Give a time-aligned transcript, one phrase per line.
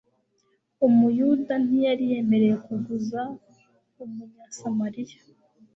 [0.87, 3.21] Umuyuda ntiyari yemerewe kuguza
[4.03, 5.17] Umunyasamariya,